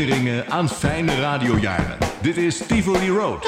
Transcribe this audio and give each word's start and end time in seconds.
Herinneringen 0.00 0.50
aan 0.50 0.68
fijne 0.68 1.20
radiojaren. 1.20 1.98
Dit 2.22 2.36
is 2.36 2.66
Tivoli 2.66 3.10
Road. 3.10 3.46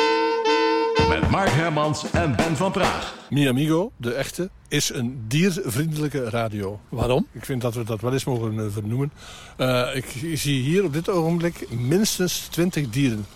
Met 1.09 1.31
Mark 1.31 1.49
Hermans 1.49 2.11
en 2.11 2.37
Ben 2.37 2.57
van 2.57 2.73
Praag. 2.73 3.17
Mi 3.31 3.49
Amigo, 3.49 3.93
de 3.97 4.15
echte, 4.15 4.51
is 4.69 4.93
een 4.95 5.25
diervriendelijke 5.29 6.29
radio. 6.29 6.81
Waarom? 6.89 7.27
Ik 7.33 7.45
vind 7.45 7.61
dat 7.61 7.75
we 7.75 7.85
dat 7.85 8.01
wel 8.01 8.13
eens 8.13 8.25
mogen 8.25 8.59
eh, 8.59 8.65
vernoemen. 8.71 9.13
Uh, 9.59 9.97
ik 9.97 10.07
zie 10.35 10.63
hier 10.63 10.85
op 10.85 10.93
dit 10.93 11.09
ogenblik 11.09 11.71
minstens 11.71 12.39
20 12.51 12.91
dieren. 12.91 13.27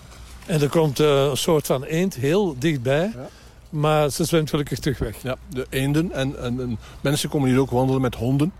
En 0.47 0.61
er 0.61 0.69
komt 0.69 1.01
uh, 1.01 1.25
een 1.25 1.37
soort 1.37 1.67
van 1.67 1.85
eend 1.85 2.15
heel 2.15 2.57
dichtbij. 2.59 3.13
Ja. 3.15 3.29
Maar 3.71 4.11
ze 4.11 4.25
zwemt 4.25 4.51
gelukkig 4.51 4.79
terug 4.79 4.99
weg. 4.99 5.23
Ja, 5.23 5.37
de 5.49 5.67
eenden. 5.71 6.13
En, 6.13 6.43
en, 6.43 6.61
en 6.61 6.79
mensen 7.01 7.29
komen 7.29 7.49
hier 7.49 7.61
ook 7.61 7.71
wandelen 7.71 8.01
met 8.01 8.15
honden. 8.15 8.53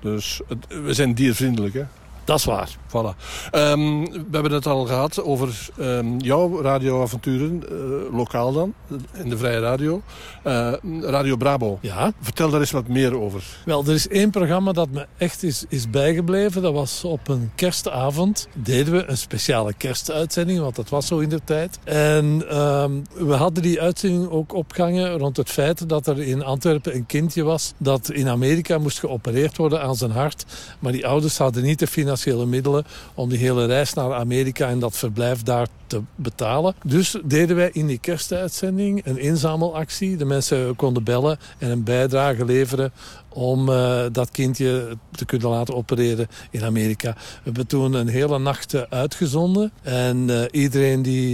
Dus 0.00 0.40
het, 0.48 0.82
we 0.82 0.94
zijn 0.94 1.14
diervriendelijk, 1.14 1.74
hè? 1.74 1.84
Dat 2.24 2.38
is 2.38 2.44
waar. 2.44 2.76
Voilà. 2.88 3.16
Um, 3.52 4.04
we 4.04 4.28
hebben 4.30 4.52
het 4.52 4.66
al 4.66 4.86
gehad 4.86 5.22
over 5.22 5.68
um, 5.78 6.20
jouw 6.20 6.62
radioavonturen, 6.62 7.62
uh, 7.72 8.16
lokaal 8.16 8.52
dan, 8.52 8.74
in 9.12 9.28
de 9.28 9.36
Vrije 9.36 9.60
Radio. 9.60 10.02
Uh, 10.46 10.72
radio 11.00 11.36
Brabo. 11.36 11.78
Ja. 11.80 12.12
Vertel 12.20 12.50
daar 12.50 12.60
eens 12.60 12.70
wat 12.70 12.88
meer 12.88 13.20
over. 13.20 13.42
Wel, 13.64 13.84
er 13.84 13.94
is 13.94 14.08
één 14.08 14.30
programma 14.30 14.72
dat 14.72 14.90
me 14.90 15.06
echt 15.16 15.42
is, 15.42 15.64
is 15.68 15.90
bijgebleven. 15.90 16.62
Dat 16.62 16.72
was 16.72 17.04
op 17.04 17.28
een 17.28 17.50
kerstavond. 17.54 18.48
Deden 18.54 18.92
we 18.92 19.04
een 19.06 19.16
speciale 19.16 19.72
kerstuitzending, 19.72 20.60
want 20.60 20.76
dat 20.76 20.88
was 20.88 21.06
zo 21.06 21.18
in 21.18 21.28
de 21.28 21.40
tijd. 21.44 21.78
En 21.84 22.58
um, 22.58 23.02
we 23.12 23.34
hadden 23.34 23.62
die 23.62 23.80
uitzending 23.80 24.30
ook 24.30 24.54
opgehangen 24.54 25.18
rond 25.18 25.36
het 25.36 25.50
feit 25.50 25.88
dat 25.88 26.06
er 26.06 26.18
in 26.22 26.44
Antwerpen 26.44 26.94
een 26.94 27.06
kindje 27.06 27.42
was 27.42 27.72
dat 27.76 28.10
in 28.10 28.28
Amerika 28.28 28.78
moest 28.78 28.98
geopereerd 28.98 29.56
worden 29.56 29.82
aan 29.82 29.96
zijn 29.96 30.10
hart. 30.10 30.44
Maar 30.78 30.92
die 30.92 31.06
ouders 31.06 31.38
hadden 31.38 31.62
niet 31.62 31.78
de 31.78 31.86
financiële 32.10 32.46
middelen 32.46 32.84
om 33.14 33.28
die 33.28 33.38
hele 33.38 33.66
reis 33.66 33.94
naar 33.94 34.14
Amerika 34.14 34.68
en 34.68 34.78
dat 34.78 34.96
verblijf 34.96 35.42
daar 35.42 35.66
te 35.86 36.00
betalen. 36.14 36.74
Dus 36.84 37.16
deden 37.24 37.56
wij 37.56 37.70
in 37.72 37.86
die 37.86 37.98
kerstuitzending 37.98 39.06
een 39.06 39.18
inzamelactie. 39.18 40.16
De 40.16 40.24
mensen 40.24 40.76
konden 40.76 41.04
bellen 41.04 41.38
en 41.58 41.70
een 41.70 41.84
bijdrage 41.84 42.44
leveren 42.44 42.92
om 43.32 43.68
uh, 43.68 44.02
dat 44.12 44.30
kindje 44.30 44.96
te 45.10 45.24
kunnen 45.24 45.48
laten 45.48 45.74
opereren 45.74 46.28
in 46.50 46.64
Amerika. 46.64 47.12
We 47.12 47.40
hebben 47.42 47.66
toen 47.66 47.94
een 47.94 48.08
hele 48.08 48.38
nacht 48.38 48.74
uh, 48.74 48.82
uitgezonden. 48.88 49.72
En 49.82 50.28
uh, 50.28 50.42
iedereen 50.50 51.02
die 51.02 51.28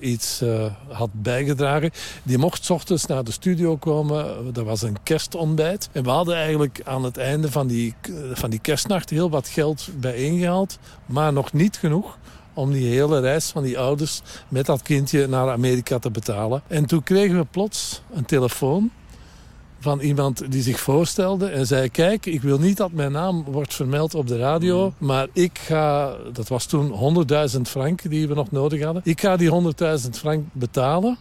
iets 0.00 0.42
had 0.88 1.10
bijgedragen, 1.12 1.90
die 2.22 2.38
mocht 2.38 2.70
ochtends 2.70 3.06
naar 3.06 3.24
de 3.24 3.32
studio 3.32 3.76
komen. 3.76 4.26
Er 4.54 4.64
was 4.64 4.82
een 4.82 4.96
kerstontbijt. 5.02 5.88
En 5.92 6.02
we 6.02 6.10
hadden 6.10 6.34
eigenlijk 6.34 6.80
aan 6.84 7.04
het 7.04 7.16
einde 7.16 7.50
van 7.50 7.66
die, 7.66 7.94
van 8.32 8.50
die 8.50 8.60
kerstnacht 8.60 9.10
heel 9.10 9.30
wat 9.30 9.48
geld 9.48 9.88
bijeengehaald. 10.00 10.78
Maar 11.06 11.32
nog 11.32 11.52
niet 11.52 11.76
genoeg 11.76 12.18
om 12.54 12.72
die 12.72 12.86
hele 12.86 13.20
reis 13.20 13.50
van 13.50 13.62
die 13.62 13.78
ouders 13.78 14.22
met 14.48 14.66
dat 14.66 14.82
kindje 14.82 15.26
naar 15.26 15.50
Amerika 15.50 15.98
te 15.98 16.10
betalen. 16.10 16.62
En 16.66 16.86
toen 16.86 17.02
kregen 17.02 17.38
we 17.38 17.44
plots 17.44 18.02
een 18.12 18.24
telefoon 18.24 18.90
van 19.78 20.00
iemand 20.00 20.50
die 20.50 20.62
zich 20.62 20.80
voorstelde 20.80 21.46
en 21.46 21.66
zei... 21.66 21.90
kijk, 21.90 22.26
ik 22.26 22.42
wil 22.42 22.58
niet 22.58 22.76
dat 22.76 22.92
mijn 22.92 23.12
naam 23.12 23.44
wordt 23.44 23.74
vermeld 23.74 24.14
op 24.14 24.26
de 24.26 24.38
radio... 24.38 24.92
maar 24.98 25.28
ik 25.32 25.58
ga, 25.58 26.16
dat 26.32 26.48
was 26.48 26.66
toen 26.66 27.26
100.000 27.56 27.60
frank 27.60 28.10
die 28.10 28.28
we 28.28 28.34
nog 28.34 28.50
nodig 28.50 28.82
hadden... 28.82 29.02
ik 29.04 29.20
ga 29.20 29.36
die 29.36 29.50
100.000 29.50 30.10
frank 30.10 30.44
betalen... 30.52 31.18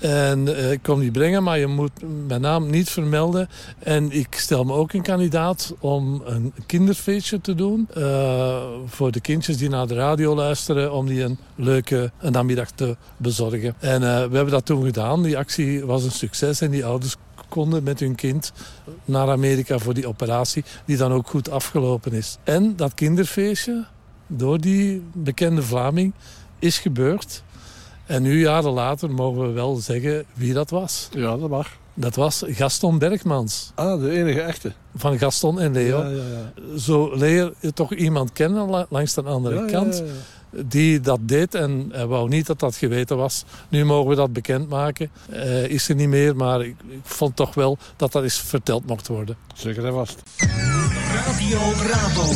En 0.00 0.48
uh, 0.48 0.72
ik 0.72 0.82
kom 0.82 1.00
die 1.00 1.10
brengen, 1.10 1.42
maar 1.42 1.58
je 1.58 1.66
moet 1.66 1.92
mijn 2.26 2.40
naam 2.40 2.70
niet 2.70 2.90
vermelden. 2.90 3.48
En 3.78 4.10
ik 4.12 4.34
stel 4.34 4.64
me 4.64 4.72
ook 4.72 4.92
een 4.92 5.02
kandidaat 5.02 5.74
om 5.78 6.22
een 6.24 6.52
kinderfeestje 6.66 7.40
te 7.40 7.54
doen. 7.54 7.88
Uh, 7.96 8.62
voor 8.86 9.10
de 9.10 9.20
kindjes 9.20 9.56
die 9.56 9.68
naar 9.68 9.86
de 9.86 9.94
radio 9.94 10.34
luisteren. 10.34 10.92
Om 10.92 11.06
die 11.06 11.22
een 11.22 11.38
leuke 11.54 12.10
een 12.18 12.32
namiddag 12.32 12.70
te 12.70 12.96
bezorgen. 13.16 13.74
En 13.78 14.02
uh, 14.02 14.08
we 14.08 14.34
hebben 14.34 14.50
dat 14.50 14.66
toen 14.66 14.84
gedaan. 14.84 15.22
Die 15.22 15.38
actie 15.38 15.86
was 15.86 16.04
een 16.04 16.10
succes. 16.10 16.60
En 16.60 16.70
die 16.70 16.84
ouders 16.84 17.16
konden 17.50 17.82
met 17.82 18.00
hun 18.00 18.14
kind 18.14 18.52
naar 19.04 19.30
Amerika 19.30 19.78
voor 19.78 19.94
die 19.94 20.08
operatie. 20.08 20.64
Die 20.84 20.96
dan 20.96 21.12
ook 21.12 21.28
goed 21.28 21.50
afgelopen 21.50 22.12
is. 22.12 22.38
En 22.44 22.76
dat 22.76 22.94
kinderfeestje, 22.94 23.86
door 24.26 24.60
die 24.60 25.02
bekende 25.12 25.62
Vlaming, 25.62 26.12
is 26.58 26.78
gebeurd. 26.78 27.42
En 28.06 28.22
nu, 28.22 28.40
jaren 28.40 28.72
later, 28.72 29.10
mogen 29.10 29.42
we 29.42 29.52
wel 29.52 29.76
zeggen 29.76 30.24
wie 30.34 30.52
dat 30.52 30.70
was. 30.70 31.08
Ja, 31.12 31.36
dat 31.36 31.48
mag. 31.48 31.78
Dat 31.94 32.14
was 32.14 32.42
Gaston 32.46 32.98
Bergmans. 32.98 33.72
Ah, 33.74 34.00
de 34.00 34.10
enige 34.10 34.40
echte. 34.40 34.72
Van 34.96 35.18
Gaston 35.18 35.60
en 35.60 35.72
Leo. 35.72 36.02
Ja, 36.02 36.08
ja, 36.08 36.22
ja. 36.24 36.78
Zo 36.78 37.14
leer 37.14 37.52
je 37.60 37.72
toch 37.72 37.94
iemand 37.94 38.32
kennen 38.32 38.86
langs 38.88 39.14
de 39.14 39.22
andere 39.22 39.64
kant. 39.64 40.02
Die 40.50 41.00
dat 41.00 41.18
deed 41.22 41.54
en 41.54 41.88
hij 41.92 42.06
wou 42.06 42.28
niet 42.28 42.46
dat 42.46 42.58
dat 42.58 42.76
geweten 42.76 43.16
was. 43.16 43.44
Nu 43.68 43.84
mogen 43.84 44.10
we 44.10 44.16
dat 44.16 44.32
bekendmaken. 44.32 45.10
Uh, 45.32 45.64
is 45.64 45.88
er 45.88 45.94
niet 45.94 46.08
meer, 46.08 46.36
maar 46.36 46.60
ik, 46.60 46.74
ik, 46.88 47.00
vond 47.02 47.36
toch 47.36 47.54
wel 47.54 47.78
dat 47.96 48.12
dat 48.12 48.22
eens 48.22 48.40
verteld 48.40 48.86
mocht 48.86 49.08
worden. 49.08 49.36
Zeker 49.54 49.86
en 49.86 49.92
vast. 49.92 50.22
Radio 51.14 51.58
Bravo. 51.58 52.32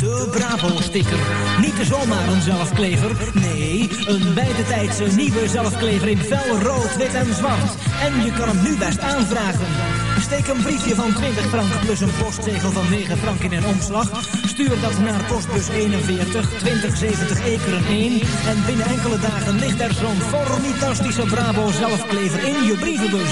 De 0.00 0.28
Bravo-sticker. 0.30 1.18
Niet 1.60 1.86
zomaar 1.86 2.28
een 2.28 2.42
zelfklever. 2.42 3.30
Nee, 3.34 3.88
een 4.06 4.34
tijdse 4.66 5.04
nieuwe 5.04 5.48
zelfklever 5.48 6.08
in 6.08 6.18
fel 6.18 6.58
rood, 6.58 6.96
wit 6.96 7.14
en 7.14 7.34
zwart. 7.34 7.74
En 8.00 8.24
je 8.24 8.32
kan 8.32 8.48
hem 8.48 8.62
nu 8.62 8.78
best 8.78 8.98
aanvragen. 8.98 10.01
Steek 10.22 10.48
een 10.48 10.62
briefje 10.62 10.94
van 10.94 11.14
20 11.14 11.46
frank 11.46 11.80
plus 11.80 12.00
een 12.00 12.16
postzegel 12.22 12.70
van 12.70 12.90
9 12.90 13.16
frank 13.18 13.40
in 13.40 13.52
een 13.52 13.66
omslag. 13.66 14.28
Stuur 14.46 14.80
dat 14.80 14.98
naar 14.98 15.24
postbus 15.24 15.68
41 15.68 16.50
2070 16.58 17.44
Ekeren 17.44 17.84
1. 17.86 18.20
En 18.46 18.64
binnen 18.66 18.86
enkele 18.86 19.18
dagen 19.18 19.58
ligt 19.58 19.80
er 19.80 19.92
zo'n 19.92 20.20
formitastische 20.20 21.22
Bravo 21.22 21.70
zelfklever 21.70 22.44
in 22.44 22.64
je 22.64 22.76
brievenbus. 22.78 23.30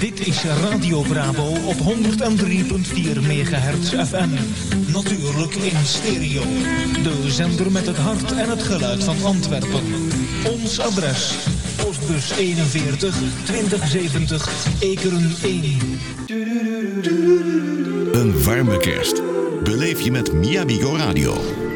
Dit 0.00 0.26
is 0.26 0.44
Radio 0.44 1.00
Bravo 1.00 1.46
op 1.64 1.76
103.4 1.76 3.20
MHz 3.20 3.94
FM. 4.08 4.28
Natuurlijk 4.92 5.54
in 5.54 5.84
stereo. 5.84 6.42
De 7.02 7.30
zender 7.30 7.72
met 7.72 7.86
het 7.86 7.96
hart 7.96 8.32
en 8.32 8.50
het 8.50 8.62
geluid 8.62 9.04
van 9.04 9.24
Antwerpen. 9.24 10.19
Ons 10.44 10.78
adres. 10.78 11.36
Postbus 11.76 12.30
41 12.30 12.96
2070 13.44 14.48
Ekeren 14.80 15.34
1. 15.42 16.00
Een 18.12 18.42
warme 18.42 18.76
kerst. 18.76 19.22
Beleef 19.62 20.00
je 20.00 20.10
met 20.10 20.32
Miamigo 20.32 20.96
Radio. 20.96 21.68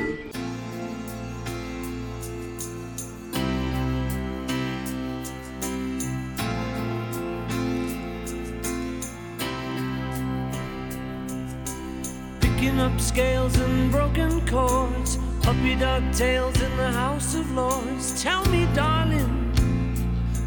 scales 13.14 13.60
and 13.60 13.90
broken 13.90 14.46
chords, 14.46 15.18
puppy 15.44 15.76
dog 15.76 16.02
tails 16.12 16.60
in 16.62 16.76
the 16.76 16.90
House 16.90 17.34
of 17.34 17.50
Lords. 17.50 18.22
Tell 18.22 18.44
me, 18.50 18.66
darling, 18.74 19.52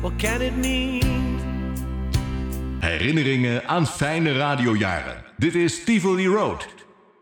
what 0.01 0.17
can 0.17 0.41
it 0.41 0.55
mean? 0.55 1.39
Herinneringen 2.79 3.67
aan 3.67 3.87
fijne 3.87 4.33
radiojaren. 4.33 5.23
Dit 5.37 5.55
is 5.55 5.83
Tivoli 5.83 6.27
Road. 6.27 6.76